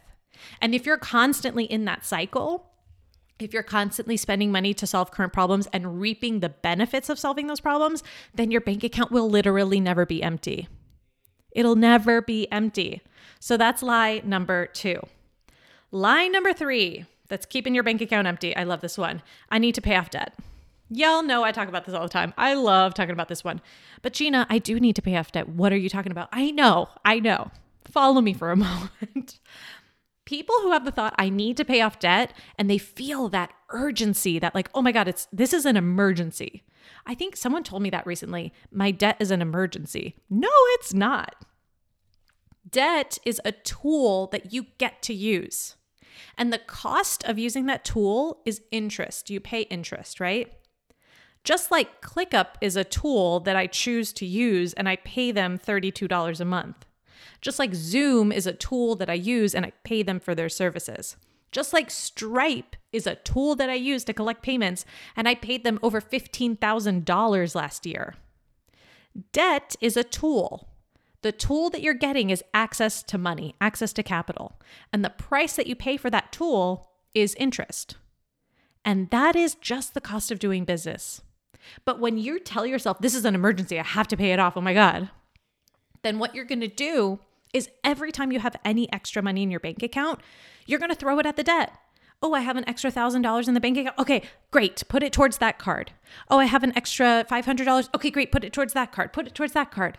And 0.62 0.74
if 0.74 0.86
you're 0.86 0.96
constantly 0.96 1.64
in 1.64 1.84
that 1.84 2.06
cycle, 2.06 2.70
if 3.38 3.52
you're 3.52 3.62
constantly 3.62 4.16
spending 4.16 4.50
money 4.50 4.72
to 4.72 4.86
solve 4.86 5.10
current 5.10 5.34
problems 5.34 5.68
and 5.70 6.00
reaping 6.00 6.40
the 6.40 6.48
benefits 6.48 7.10
of 7.10 7.18
solving 7.18 7.46
those 7.46 7.60
problems, 7.60 8.02
then 8.34 8.50
your 8.50 8.62
bank 8.62 8.82
account 8.84 9.12
will 9.12 9.28
literally 9.28 9.80
never 9.80 10.06
be 10.06 10.22
empty. 10.22 10.66
It'll 11.52 11.76
never 11.76 12.22
be 12.22 12.50
empty. 12.50 13.02
So 13.38 13.58
that's 13.58 13.82
lie 13.82 14.22
number 14.24 14.64
two. 14.64 15.02
Lie 15.90 16.28
number 16.28 16.54
three 16.54 17.04
that's 17.28 17.46
keeping 17.46 17.74
your 17.74 17.84
bank 17.84 18.00
account 18.00 18.26
empty. 18.26 18.54
I 18.56 18.64
love 18.64 18.80
this 18.80 18.98
one. 18.98 19.22
I 19.50 19.58
need 19.58 19.74
to 19.74 19.80
pay 19.80 19.96
off 19.96 20.10
debt. 20.10 20.34
Y'all 20.90 21.22
know 21.22 21.44
I 21.44 21.52
talk 21.52 21.68
about 21.68 21.84
this 21.84 21.94
all 21.94 22.02
the 22.02 22.08
time. 22.08 22.32
I 22.38 22.54
love 22.54 22.94
talking 22.94 23.12
about 23.12 23.28
this 23.28 23.44
one. 23.44 23.60
But 24.00 24.14
Gina, 24.14 24.46
I 24.48 24.58
do 24.58 24.80
need 24.80 24.96
to 24.96 25.02
pay 25.02 25.16
off 25.16 25.32
debt. 25.32 25.48
What 25.48 25.72
are 25.72 25.76
you 25.76 25.90
talking 25.90 26.12
about? 26.12 26.28
I 26.32 26.50
know, 26.50 26.88
I 27.04 27.20
know. 27.20 27.50
Follow 27.84 28.20
me 28.20 28.32
for 28.32 28.50
a 28.50 28.56
moment. 28.56 29.38
People 30.24 30.54
who 30.62 30.72
have 30.72 30.84
the 30.84 30.90
thought, 30.90 31.14
I 31.18 31.28
need 31.28 31.56
to 31.56 31.64
pay 31.64 31.80
off 31.80 31.98
debt, 31.98 32.34
and 32.58 32.68
they 32.68 32.76
feel 32.78 33.28
that 33.30 33.52
urgency 33.70 34.38
that, 34.38 34.54
like, 34.54 34.68
oh 34.74 34.82
my 34.82 34.92
God, 34.92 35.08
it's 35.08 35.26
this 35.32 35.54
is 35.54 35.64
an 35.64 35.76
emergency. 35.76 36.64
I 37.06 37.14
think 37.14 37.36
someone 37.36 37.64
told 37.64 37.82
me 37.82 37.90
that 37.90 38.06
recently. 38.06 38.52
My 38.70 38.90
debt 38.90 39.16
is 39.20 39.30
an 39.30 39.40
emergency. 39.40 40.16
No, 40.28 40.50
it's 40.74 40.92
not. 40.92 41.34
Debt 42.68 43.18
is 43.24 43.40
a 43.44 43.52
tool 43.52 44.26
that 44.28 44.52
you 44.52 44.66
get 44.76 45.00
to 45.02 45.14
use. 45.14 45.76
And 46.36 46.52
the 46.52 46.58
cost 46.58 47.24
of 47.24 47.38
using 47.38 47.66
that 47.66 47.84
tool 47.84 48.40
is 48.44 48.62
interest. 48.70 49.30
You 49.30 49.40
pay 49.40 49.62
interest, 49.62 50.20
right? 50.20 50.52
Just 51.44 51.70
like 51.70 52.02
ClickUp 52.02 52.56
is 52.60 52.76
a 52.76 52.84
tool 52.84 53.40
that 53.40 53.56
I 53.56 53.66
choose 53.66 54.12
to 54.14 54.26
use 54.26 54.72
and 54.74 54.88
I 54.88 54.96
pay 54.96 55.32
them 55.32 55.58
$32 55.58 56.40
a 56.40 56.44
month. 56.44 56.84
Just 57.40 57.58
like 57.58 57.74
Zoom 57.74 58.32
is 58.32 58.46
a 58.46 58.52
tool 58.52 58.96
that 58.96 59.08
I 59.08 59.14
use 59.14 59.54
and 59.54 59.64
I 59.64 59.72
pay 59.84 60.02
them 60.02 60.20
for 60.20 60.34
their 60.34 60.48
services. 60.48 61.16
Just 61.50 61.72
like 61.72 61.90
Stripe 61.90 62.76
is 62.92 63.06
a 63.06 63.14
tool 63.14 63.54
that 63.56 63.70
I 63.70 63.74
use 63.74 64.04
to 64.04 64.12
collect 64.12 64.42
payments 64.42 64.84
and 65.16 65.28
I 65.28 65.34
paid 65.34 65.64
them 65.64 65.78
over 65.82 66.00
$15,000 66.00 67.54
last 67.54 67.86
year. 67.86 68.14
Debt 69.32 69.74
is 69.80 69.96
a 69.96 70.04
tool. 70.04 70.67
The 71.22 71.32
tool 71.32 71.68
that 71.70 71.82
you're 71.82 71.94
getting 71.94 72.30
is 72.30 72.44
access 72.54 73.02
to 73.04 73.18
money, 73.18 73.54
access 73.60 73.92
to 73.94 74.02
capital. 74.02 74.60
And 74.92 75.04
the 75.04 75.10
price 75.10 75.56
that 75.56 75.66
you 75.66 75.74
pay 75.74 75.96
for 75.96 76.10
that 76.10 76.32
tool 76.32 76.90
is 77.14 77.34
interest. 77.34 77.96
And 78.84 79.10
that 79.10 79.34
is 79.34 79.56
just 79.56 79.94
the 79.94 80.00
cost 80.00 80.30
of 80.30 80.38
doing 80.38 80.64
business. 80.64 81.20
But 81.84 81.98
when 81.98 82.18
you 82.18 82.38
tell 82.38 82.64
yourself, 82.64 83.00
this 83.00 83.14
is 83.14 83.24
an 83.24 83.34
emergency, 83.34 83.78
I 83.78 83.82
have 83.82 84.08
to 84.08 84.16
pay 84.16 84.32
it 84.32 84.38
off, 84.38 84.56
oh 84.56 84.60
my 84.60 84.74
God, 84.74 85.10
then 86.02 86.18
what 86.18 86.34
you're 86.34 86.44
gonna 86.44 86.68
do 86.68 87.18
is 87.52 87.68
every 87.82 88.12
time 88.12 88.30
you 88.30 88.40
have 88.40 88.56
any 88.64 88.90
extra 88.92 89.22
money 89.22 89.42
in 89.42 89.50
your 89.50 89.60
bank 89.60 89.82
account, 89.82 90.20
you're 90.66 90.78
gonna 90.78 90.94
throw 90.94 91.18
it 91.18 91.26
at 91.26 91.36
the 91.36 91.42
debt. 91.42 91.72
Oh, 92.20 92.32
I 92.34 92.40
have 92.40 92.56
an 92.56 92.68
extra 92.68 92.90
thousand 92.90 93.22
dollars 93.22 93.48
in 93.48 93.54
the 93.54 93.60
bank 93.60 93.78
account. 93.78 93.98
Okay, 93.98 94.22
great. 94.50 94.82
Put 94.88 95.02
it 95.02 95.12
towards 95.12 95.38
that 95.38 95.58
card. 95.58 95.92
Oh, 96.28 96.38
I 96.38 96.46
have 96.46 96.64
an 96.64 96.72
extra 96.76 97.24
$500. 97.30 97.88
Okay, 97.94 98.10
great. 98.10 98.32
Put 98.32 98.42
it 98.42 98.52
towards 98.52 98.72
that 98.72 98.90
card. 98.90 99.12
Put 99.12 99.28
it 99.28 99.34
towards 99.34 99.52
that 99.52 99.70
card. 99.70 99.98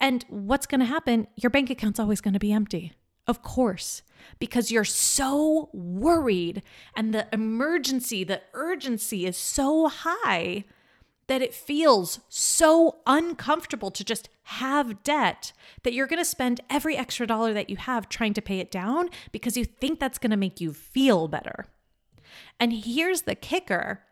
And 0.00 0.24
what's 0.28 0.66
going 0.66 0.80
to 0.80 0.86
happen? 0.86 1.26
Your 1.36 1.50
bank 1.50 1.70
account's 1.70 1.98
always 1.98 2.20
going 2.20 2.34
to 2.34 2.40
be 2.40 2.52
empty. 2.52 2.92
Of 3.26 3.42
course, 3.42 4.02
because 4.38 4.70
you're 4.70 4.84
so 4.84 5.68
worried 5.72 6.62
and 6.94 7.12
the 7.12 7.26
emergency, 7.32 8.22
the 8.22 8.42
urgency 8.54 9.26
is 9.26 9.36
so 9.36 9.88
high 9.88 10.64
that 11.26 11.42
it 11.42 11.52
feels 11.52 12.20
so 12.28 12.98
uncomfortable 13.04 13.90
to 13.90 14.04
just 14.04 14.28
have 14.44 15.02
debt 15.02 15.52
that 15.82 15.92
you're 15.92 16.06
going 16.06 16.20
to 16.20 16.24
spend 16.24 16.60
every 16.70 16.96
extra 16.96 17.26
dollar 17.26 17.52
that 17.52 17.68
you 17.68 17.76
have 17.76 18.08
trying 18.08 18.32
to 18.34 18.42
pay 18.42 18.60
it 18.60 18.70
down 18.70 19.08
because 19.32 19.56
you 19.56 19.64
think 19.64 19.98
that's 19.98 20.18
going 20.18 20.30
to 20.30 20.36
make 20.36 20.60
you 20.60 20.72
feel 20.72 21.26
better. 21.26 21.66
And 22.60 22.72
here's 22.72 23.22
the 23.22 23.34
kicker 23.34 24.02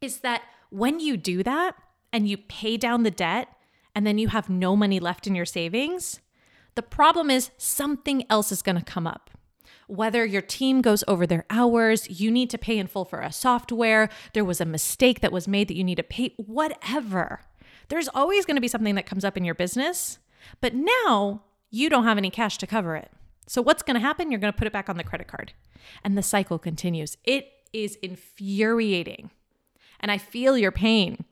is 0.00 0.18
that 0.18 0.42
when 0.70 1.00
you 1.00 1.16
do 1.16 1.42
that 1.42 1.74
and 2.12 2.28
you 2.28 2.36
pay 2.36 2.76
down 2.76 3.02
the 3.02 3.10
debt 3.10 3.48
and 3.96 4.06
then 4.06 4.18
you 4.18 4.28
have 4.28 4.48
no 4.48 4.76
money 4.76 5.00
left 5.00 5.26
in 5.26 5.34
your 5.34 5.44
savings, 5.44 6.20
the 6.76 6.82
problem 6.82 7.30
is 7.30 7.50
something 7.56 8.22
else 8.30 8.52
is 8.52 8.62
going 8.62 8.78
to 8.78 8.84
come 8.84 9.08
up 9.08 9.30
whether 9.86 10.24
your 10.24 10.42
team 10.42 10.80
goes 10.80 11.04
over 11.06 11.26
their 11.26 11.44
hours, 11.48 12.20
you 12.20 12.30
need 12.30 12.50
to 12.50 12.58
pay 12.58 12.78
in 12.78 12.86
full 12.86 13.04
for 13.04 13.20
a 13.20 13.32
software, 13.32 14.08
there 14.32 14.44
was 14.44 14.60
a 14.60 14.64
mistake 14.64 15.20
that 15.20 15.32
was 15.32 15.46
made 15.46 15.68
that 15.68 15.76
you 15.76 15.84
need 15.84 15.96
to 15.96 16.02
pay, 16.02 16.34
whatever. 16.36 17.40
There's 17.88 18.08
always 18.08 18.44
going 18.44 18.56
to 18.56 18.60
be 18.60 18.68
something 18.68 18.96
that 18.96 19.06
comes 19.06 19.24
up 19.24 19.36
in 19.36 19.44
your 19.44 19.54
business, 19.54 20.18
but 20.60 20.74
now 20.74 21.42
you 21.70 21.88
don't 21.88 22.04
have 22.04 22.18
any 22.18 22.30
cash 22.30 22.58
to 22.58 22.66
cover 22.66 22.96
it. 22.96 23.10
So, 23.46 23.62
what's 23.62 23.82
going 23.82 23.94
to 23.94 24.00
happen? 24.00 24.30
You're 24.30 24.40
going 24.40 24.52
to 24.52 24.58
put 24.58 24.66
it 24.66 24.72
back 24.72 24.88
on 24.88 24.96
the 24.96 25.04
credit 25.04 25.28
card, 25.28 25.52
and 26.02 26.18
the 26.18 26.22
cycle 26.22 26.58
continues. 26.58 27.16
It 27.22 27.48
is 27.72 27.94
infuriating, 27.96 29.30
and 30.00 30.10
I 30.10 30.18
feel 30.18 30.58
your 30.58 30.72
pain. 30.72 31.24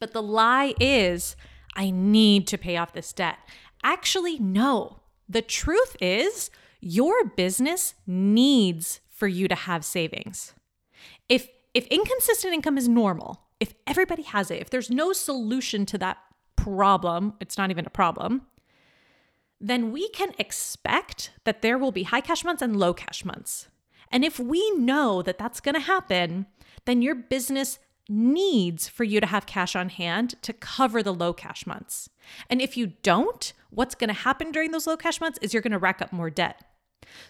But 0.00 0.12
the 0.12 0.22
lie 0.22 0.74
is, 0.80 1.36
I 1.74 1.90
need 1.90 2.46
to 2.48 2.58
pay 2.58 2.76
off 2.76 2.92
this 2.92 3.12
debt. 3.12 3.38
Actually, 3.82 4.38
no. 4.38 5.00
The 5.28 5.42
truth 5.42 5.96
is, 6.00 6.50
your 6.80 7.24
business 7.24 7.94
needs 8.06 9.00
for 9.08 9.28
you 9.28 9.48
to 9.48 9.54
have 9.54 9.84
savings. 9.84 10.54
If 11.28 11.48
if 11.72 11.86
inconsistent 11.86 12.52
income 12.52 12.76
is 12.76 12.88
normal, 12.88 13.42
if 13.60 13.74
everybody 13.86 14.22
has 14.22 14.50
it, 14.50 14.60
if 14.60 14.70
there's 14.70 14.90
no 14.90 15.12
solution 15.12 15.86
to 15.86 15.98
that 15.98 16.18
problem, 16.56 17.34
it's 17.40 17.56
not 17.56 17.70
even 17.70 17.86
a 17.86 17.90
problem, 17.90 18.42
then 19.60 19.92
we 19.92 20.08
can 20.08 20.32
expect 20.38 21.30
that 21.44 21.62
there 21.62 21.78
will 21.78 21.92
be 21.92 22.04
high 22.04 22.22
cash 22.22 22.44
months 22.44 22.62
and 22.62 22.76
low 22.76 22.92
cash 22.92 23.24
months. 23.24 23.68
And 24.10 24.24
if 24.24 24.40
we 24.40 24.68
know 24.72 25.22
that 25.22 25.38
that's 25.38 25.60
going 25.60 25.76
to 25.76 25.80
happen, 25.80 26.46
then 26.86 27.02
your 27.02 27.14
business 27.14 27.78
needs 28.10 28.88
for 28.88 29.04
you 29.04 29.20
to 29.20 29.26
have 29.26 29.46
cash 29.46 29.76
on 29.76 29.88
hand 29.88 30.34
to 30.42 30.52
cover 30.52 31.02
the 31.02 31.14
low 31.14 31.32
cash 31.32 31.66
months. 31.66 32.10
And 32.48 32.60
if 32.60 32.76
you 32.76 32.88
don't, 33.02 33.52
what's 33.70 33.94
going 33.94 34.08
to 34.08 34.14
happen 34.14 34.50
during 34.52 34.72
those 34.72 34.86
low 34.86 34.96
cash 34.96 35.20
months 35.20 35.38
is 35.40 35.54
you're 35.54 35.62
going 35.62 35.72
to 35.72 35.78
rack 35.78 36.02
up 36.02 36.12
more 36.12 36.30
debt. 36.30 36.62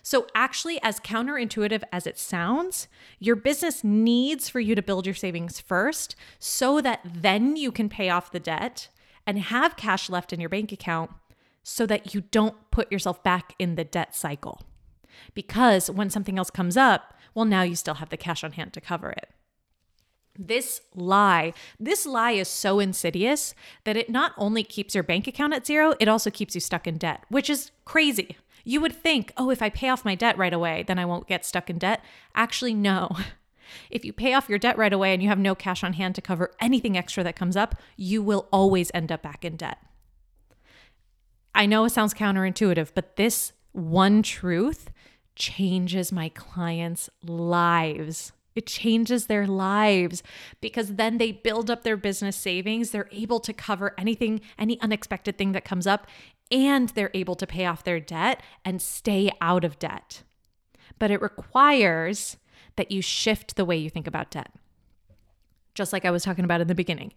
So, 0.03 0.27
actually, 0.35 0.81
as 0.83 1.01
counterintuitive 1.01 1.83
as 1.93 2.07
it 2.07 2.19
sounds, 2.19 2.89
your 3.19 3.37
business 3.37 3.85
needs 3.85 4.49
for 4.49 4.61
you 4.61 4.75
to 4.75 4.83
build 4.83 5.07
your 5.07 5.15
savings 5.15 5.61
first 5.61 6.17
so 6.39 6.81
that 6.81 7.01
then 7.05 7.57
you 7.57 7.71
can 7.73 7.89
pay 7.89 8.11
off 8.11 8.33
the 8.33 8.41
debt 8.41 8.89
and 9.27 9.39
have 9.39 9.77
cash 9.77 10.11
left 10.11 10.33
in 10.33 10.41
your 10.41 10.49
bank 10.49 10.73
account 10.73 11.11
so 11.63 11.87
that 11.87 12.15
you 12.15 12.23
don't 12.23 12.71
put 12.71 12.91
yourself 12.91 13.23
back 13.23 13.55
in 13.59 13.77
the 13.77 13.85
debt 13.85 14.15
cycle. 14.15 14.63
Because 15.35 15.91
when 15.91 16.11
something 16.11 16.39
else 16.39 16.51
comes 16.51 16.77
up, 16.77 17.15
well, 17.35 17.45
now 17.45 17.63
you 17.63 17.77
still 17.77 17.95
have 17.95 18.09
the 18.11 18.17
cash 18.17 18.43
on 18.43 18.53
hand 18.53 18.73
to 18.73 18.81
cover 18.81 19.11
it. 19.11 19.29
This 20.43 20.81
lie, 20.95 21.53
this 21.79 22.07
lie 22.07 22.31
is 22.31 22.49
so 22.49 22.81
insidious 22.81 23.55
that 23.85 23.99
it 23.99 24.09
not 24.09 24.33
only 24.39 24.65
keeps 24.65 24.95
your 24.95 25.05
bank 25.05 25.27
account 25.27 25.53
at 25.53 25.67
zero, 25.67 25.93
it 26.01 26.09
also 26.09 26.31
keeps 26.31 26.55
you 26.55 26.63
stuck 26.63 26.87
in 26.87 26.97
debt, 26.97 27.25
which 27.29 27.51
is 27.51 27.73
crazy. 27.85 28.39
You 28.65 28.81
would 28.81 28.95
think, 28.95 29.35
oh, 29.37 29.51
if 29.51 29.61
I 29.61 29.69
pay 29.69 29.91
off 29.91 30.03
my 30.03 30.15
debt 30.15 30.39
right 30.39 30.53
away, 30.53 30.83
then 30.87 30.99
I 30.99 31.05
won't 31.05 31.29
get 31.29 31.45
stuck 31.45 31.69
in 31.69 31.77
debt. 31.79 32.03
Actually, 32.35 32.75
no. 32.75 33.11
If 33.89 34.05
you 34.05 34.13
pay 34.13 34.35
off 34.35 34.49
your 34.49 34.59
debt 34.59 34.77
right 34.79 34.93
away 34.93 35.15
and 35.15 35.23
you 35.23 35.29
have 35.29 35.39
no 35.39 35.55
cash 35.55 35.85
on 35.85 35.93
hand 35.93 36.17
to 36.17 36.21
cover 36.21 36.51
anything 36.59 36.99
extra 36.99 37.23
that 37.23 37.37
comes 37.37 37.57
up, 37.57 37.77
you 37.97 38.21
will 38.21 38.49
always 38.53 38.91
end 38.93 39.13
up 39.13 39.23
back 39.23 39.45
in 39.45 39.55
debt. 39.55 39.79
I 41.55 41.67
know 41.67 41.85
it 41.85 41.91
sounds 41.91 42.13
counterintuitive, 42.13 42.91
but 42.97 43.15
this 43.15 43.53
one 43.71 44.25
truth 44.25 44.91
changes 45.37 46.11
my 46.11 46.31
clients' 46.31 47.11
lives. 47.25 48.33
It 48.61 48.67
changes 48.67 49.25
their 49.25 49.47
lives 49.47 50.23
because 50.61 50.97
then 50.97 51.17
they 51.17 51.33
build 51.33 51.71
up 51.71 51.83
their 51.83 51.97
business 51.97 52.37
savings. 52.37 52.91
They're 52.91 53.09
able 53.11 53.41
to 53.41 53.55
cover 53.55 53.95
anything, 53.97 54.43
any 54.59 54.79
unexpected 54.83 55.39
thing 55.39 55.53
that 55.53 55.65
comes 55.65 55.87
up, 55.87 56.07
and 56.51 56.91
they're 56.91 57.11
able 57.15 57.37
to 57.37 57.47
pay 57.47 57.65
off 57.65 57.85
their 57.85 58.01
debt 58.01 58.43
and 58.63 58.83
stay 58.83 59.31
out 59.41 59.65
of 59.65 59.79
debt. 59.79 60.25
But 60.99 61.11
it 61.11 61.23
requires 61.23 62.37
that 62.77 62.91
you 62.91 63.01
shift 63.01 63.57
the 63.57 63.65
way 63.65 63.79
you 63.79 63.89
think 63.89 64.07
about 64.07 64.31
debt. 64.31 64.53
Just 65.75 65.95
like 65.95 66.05
I 66.05 66.11
was 66.11 66.23
talking 66.23 66.45
about 66.45 66.61
in 66.61 66.69
the 66.69 66.75
beginning, 66.75 67.15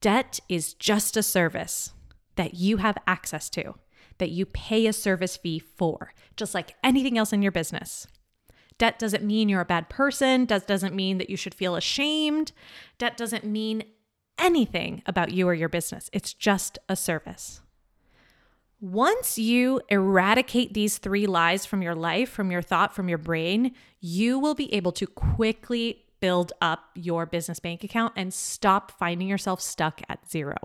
debt 0.00 0.40
is 0.48 0.72
just 0.72 1.18
a 1.18 1.22
service 1.22 1.92
that 2.36 2.54
you 2.54 2.78
have 2.78 2.96
access 3.06 3.50
to, 3.50 3.74
that 4.16 4.30
you 4.30 4.46
pay 4.46 4.86
a 4.86 4.94
service 4.94 5.36
fee 5.36 5.58
for, 5.58 6.14
just 6.34 6.54
like 6.54 6.76
anything 6.82 7.18
else 7.18 7.34
in 7.34 7.42
your 7.42 7.52
business. 7.52 8.06
Debt 8.78 8.98
doesn't 8.98 9.24
mean 9.24 9.48
you're 9.48 9.60
a 9.60 9.66
bad 9.66 9.88
person, 9.88 10.44
debt 10.44 10.66
doesn't 10.66 10.94
mean 10.94 11.18
that 11.18 11.28
you 11.28 11.36
should 11.36 11.54
feel 11.54 11.74
ashamed, 11.74 12.52
debt 12.96 13.16
doesn't 13.16 13.44
mean 13.44 13.82
anything 14.38 15.02
about 15.04 15.32
you 15.32 15.48
or 15.48 15.54
your 15.54 15.68
business. 15.68 16.08
It's 16.12 16.32
just 16.32 16.78
a 16.88 16.94
service. 16.94 17.60
Once 18.80 19.36
you 19.36 19.80
eradicate 19.88 20.72
these 20.72 20.98
three 20.98 21.26
lies 21.26 21.66
from 21.66 21.82
your 21.82 21.96
life, 21.96 22.30
from 22.30 22.52
your 22.52 22.62
thought, 22.62 22.94
from 22.94 23.08
your 23.08 23.18
brain, 23.18 23.74
you 24.00 24.38
will 24.38 24.54
be 24.54 24.72
able 24.72 24.92
to 24.92 25.06
quickly 25.06 26.04
build 26.20 26.52
up 26.60 26.84
your 26.94 27.26
business 27.26 27.58
bank 27.58 27.82
account 27.82 28.12
and 28.16 28.32
stop 28.32 28.92
finding 28.92 29.26
yourself 29.26 29.60
stuck 29.60 30.00
at 30.08 30.30
zero. 30.30 30.56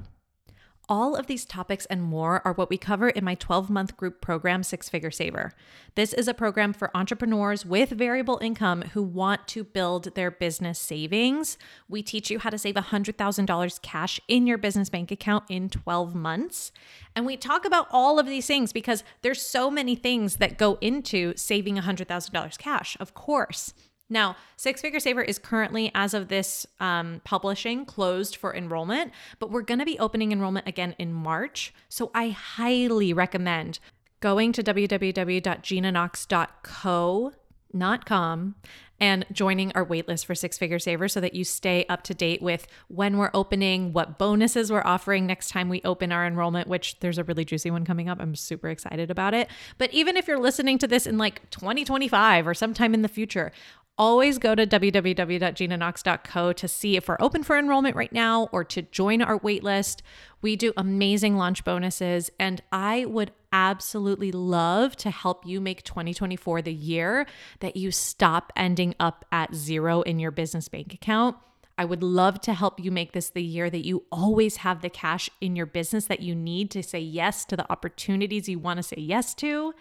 All 0.89 1.15
of 1.15 1.27
these 1.27 1.45
topics 1.45 1.85
and 1.85 2.03
more 2.03 2.41
are 2.43 2.51
what 2.51 2.69
we 2.69 2.77
cover 2.77 3.07
in 3.07 3.23
my 3.23 3.35
12 3.35 3.69
month 3.69 3.95
group 3.95 4.19
program, 4.19 4.63
Six 4.63 4.89
Figure 4.89 5.11
Saver. 5.11 5.53
This 5.95 6.11
is 6.13 6.27
a 6.27 6.33
program 6.33 6.73
for 6.73 6.95
entrepreneurs 6.95 7.65
with 7.65 7.91
variable 7.91 8.37
income 8.41 8.81
who 8.93 9.01
want 9.01 9.47
to 9.49 9.63
build 9.63 10.13
their 10.15 10.29
business 10.29 10.77
savings. 10.77 11.57
We 11.87 12.03
teach 12.03 12.29
you 12.29 12.39
how 12.39 12.49
to 12.49 12.57
save 12.57 12.75
$100,000 12.75 13.81
cash 13.81 14.19
in 14.27 14.45
your 14.45 14.57
business 14.57 14.89
bank 14.89 15.09
account 15.09 15.45
in 15.47 15.69
12 15.69 16.13
months. 16.13 16.73
And 17.15 17.25
we 17.25 17.37
talk 17.37 17.63
about 17.63 17.87
all 17.89 18.19
of 18.19 18.25
these 18.25 18.47
things 18.47 18.73
because 18.73 19.05
there's 19.21 19.41
so 19.41 19.71
many 19.71 19.95
things 19.95 20.35
that 20.37 20.57
go 20.57 20.77
into 20.81 21.33
saving 21.37 21.77
$100,000 21.77 22.57
cash, 22.57 22.97
of 22.99 23.13
course. 23.13 23.73
Now, 24.09 24.35
Six 24.57 24.81
Figure 24.81 24.99
Saver 24.99 25.21
is 25.21 25.39
currently, 25.39 25.89
as 25.95 26.13
of 26.13 26.27
this 26.27 26.67
um, 26.79 27.21
publishing, 27.23 27.85
closed 27.85 28.35
for 28.35 28.55
enrollment, 28.55 29.11
but 29.39 29.49
we're 29.49 29.61
going 29.61 29.79
to 29.79 29.85
be 29.85 29.97
opening 29.99 30.31
enrollment 30.31 30.67
again 30.67 30.95
in 30.99 31.13
March. 31.13 31.73
So 31.89 32.11
I 32.13 32.29
highly 32.29 33.13
recommend 33.13 33.79
going 34.19 34.51
to 34.53 34.63
www.ginaknox.co, 34.63 37.33
not 37.73 38.05
com, 38.05 38.55
and 38.99 39.25
joining 39.33 39.71
our 39.73 39.85
waitlist 39.85 40.25
for 40.25 40.33
Six 40.33 40.57
Figure 40.57 40.79
Saver 40.79 41.09
so 41.09 41.19
that 41.19 41.33
you 41.33 41.43
stay 41.43 41.85
up 41.89 42.03
to 42.03 42.13
date 42.13 42.41
with 42.41 42.67
when 42.87 43.17
we're 43.17 43.31
opening, 43.33 43.91
what 43.91 44.17
bonuses 44.17 44.71
we're 44.71 44.83
offering 44.85 45.27
next 45.27 45.49
time 45.49 45.67
we 45.67 45.81
open 45.83 46.13
our 46.13 46.25
enrollment, 46.25 46.69
which 46.69 46.97
there's 47.01 47.17
a 47.17 47.23
really 47.25 47.43
juicy 47.43 47.69
one 47.69 47.83
coming 47.83 48.07
up. 48.07 48.19
I'm 48.21 48.33
super 48.33 48.69
excited 48.69 49.11
about 49.11 49.33
it. 49.33 49.49
But 49.77 49.91
even 49.91 50.15
if 50.15 50.25
you're 50.25 50.39
listening 50.39 50.77
to 50.77 50.87
this 50.87 51.05
in 51.05 51.17
like 51.17 51.49
2025 51.49 52.47
or 52.47 52.53
sometime 52.53 52.93
in 52.93 53.01
the 53.01 53.09
future, 53.09 53.51
always 53.97 54.37
go 54.37 54.55
to 54.55 54.65
www.ginaknox.co 54.65 56.53
to 56.53 56.67
see 56.67 56.97
if 56.97 57.07
we're 57.07 57.17
open 57.19 57.43
for 57.43 57.57
enrollment 57.57 57.95
right 57.95 58.11
now 58.11 58.49
or 58.51 58.63
to 58.63 58.81
join 58.81 59.21
our 59.21 59.39
waitlist. 59.39 60.01
We 60.41 60.55
do 60.55 60.73
amazing 60.75 61.37
launch 61.37 61.63
bonuses, 61.63 62.29
and 62.39 62.61
I 62.71 63.05
would 63.05 63.31
absolutely 63.51 64.31
love 64.31 64.95
to 64.97 65.11
help 65.11 65.45
you 65.45 65.61
make 65.61 65.83
2024 65.83 66.63
the 66.63 66.73
year 66.73 67.27
that 67.59 67.77
you 67.77 67.91
stop 67.91 68.51
ending 68.55 68.95
up 68.99 69.25
at 69.31 69.53
zero 69.53 70.01
in 70.01 70.19
your 70.19 70.31
business 70.31 70.67
bank 70.67 70.93
account. 70.93 71.37
I 71.77 71.85
would 71.85 72.03
love 72.03 72.39
to 72.41 72.53
help 72.53 72.79
you 72.79 72.91
make 72.91 73.13
this 73.13 73.29
the 73.29 73.43
year 73.43 73.69
that 73.69 73.85
you 73.85 74.03
always 74.11 74.57
have 74.57 74.81
the 74.81 74.89
cash 74.89 75.29
in 75.41 75.55
your 75.55 75.65
business 75.65 76.05
that 76.05 76.21
you 76.21 76.35
need 76.35 76.69
to 76.71 76.83
say 76.83 76.99
yes 76.99 77.45
to 77.45 77.55
the 77.55 77.71
opportunities 77.71 78.47
you 78.47 78.59
want 78.59 78.77
to 78.77 78.83
say 78.83 78.97
yes 78.97 79.33
to. 79.35 79.73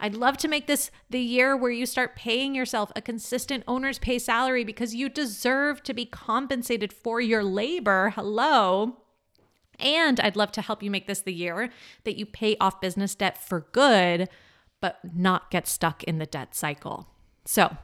I'd 0.00 0.14
love 0.14 0.36
to 0.38 0.48
make 0.48 0.66
this 0.66 0.90
the 1.10 1.20
year 1.20 1.56
where 1.56 1.70
you 1.70 1.86
start 1.86 2.16
paying 2.16 2.54
yourself 2.54 2.90
a 2.96 3.00
consistent 3.00 3.64
owner's 3.66 3.98
pay 3.98 4.18
salary 4.18 4.64
because 4.64 4.94
you 4.94 5.08
deserve 5.08 5.82
to 5.84 5.94
be 5.94 6.04
compensated 6.04 6.92
for 6.92 7.20
your 7.20 7.44
labor. 7.44 8.10
Hello. 8.14 8.98
And 9.78 10.20
I'd 10.20 10.36
love 10.36 10.52
to 10.52 10.62
help 10.62 10.82
you 10.82 10.90
make 10.90 11.06
this 11.06 11.20
the 11.20 11.32
year 11.32 11.70
that 12.04 12.16
you 12.16 12.26
pay 12.26 12.56
off 12.60 12.80
business 12.80 13.14
debt 13.14 13.38
for 13.38 13.66
good, 13.72 14.28
but 14.80 14.98
not 15.14 15.50
get 15.50 15.66
stuck 15.66 16.04
in 16.04 16.18
the 16.18 16.26
debt 16.26 16.54
cycle. 16.54 17.08
So 17.44 17.76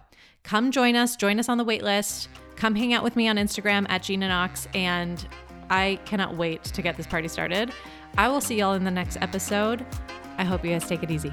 come 0.42 0.70
join 0.70 0.96
us, 0.96 1.16
join 1.16 1.38
us 1.38 1.48
on 1.48 1.58
the 1.58 1.64
wait 1.64 1.82
list. 1.82 2.28
Come 2.56 2.74
hang 2.74 2.92
out 2.92 3.02
with 3.02 3.16
me 3.16 3.26
on 3.28 3.36
Instagram 3.36 3.86
at 3.88 4.02
Gina 4.02 4.28
Knox, 4.28 4.68
and 4.74 5.26
I 5.70 5.98
cannot 6.04 6.36
wait 6.36 6.62
to 6.64 6.82
get 6.82 6.96
this 6.96 7.06
party 7.06 7.28
started. 7.28 7.72
I 8.18 8.28
will 8.28 8.40
see 8.40 8.56
y'all 8.56 8.74
in 8.74 8.84
the 8.84 8.90
next 8.90 9.16
episode. 9.20 9.86
I 10.36 10.44
hope 10.44 10.64
you 10.64 10.70
guys 10.72 10.86
take 10.86 11.02
it 11.02 11.10
easy. 11.10 11.32